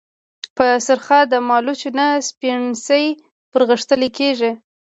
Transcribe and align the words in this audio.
په 0.55 0.65
سرخه 0.85 1.19
د 1.27 1.33
مالوچو 1.47 1.89
نه 1.97 2.07
سپڼسي 2.27 3.05
پرغښتلي 3.51 4.09
كېږي۔ 4.17 4.51